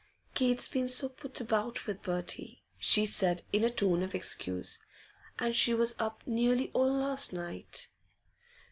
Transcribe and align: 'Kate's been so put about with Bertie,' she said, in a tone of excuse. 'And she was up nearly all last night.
'Kate's 0.33 0.67
been 0.67 0.87
so 0.87 1.07
put 1.09 1.39
about 1.41 1.85
with 1.85 2.01
Bertie,' 2.01 2.63
she 2.79 3.05
said, 3.05 3.43
in 3.53 3.63
a 3.63 3.69
tone 3.69 4.01
of 4.01 4.15
excuse. 4.15 4.79
'And 5.37 5.55
she 5.55 5.75
was 5.75 5.95
up 5.99 6.23
nearly 6.25 6.71
all 6.73 6.91
last 6.91 7.33
night. 7.33 7.87